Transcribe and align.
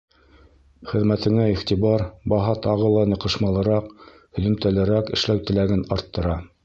Хеҙмәтеңә 0.91 1.43
иғтибар, 1.51 2.03
баһа 2.33 2.55
тағы 2.67 2.89
ла 2.95 3.03
ныҡышмалыраҡ, 3.11 3.93
һөҙөмтәлерәк 4.39 5.13
эшләү 5.19 5.45
теләген 5.51 5.87
арттыра. 5.99 6.41